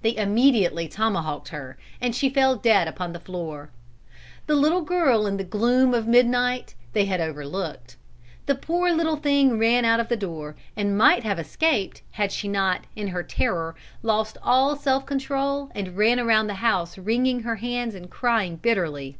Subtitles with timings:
[0.00, 3.68] They immediately tomahawked her and she fell dead upon the floor.
[4.46, 7.96] The little girl in the gloom of midnight they had overlooked.
[8.46, 12.48] The poor little thing ran out of the door, and might have escaped had she
[12.48, 17.56] not, in her terror, lost all self control, and ran round the house wringing her
[17.56, 19.18] hands and crying bitterly.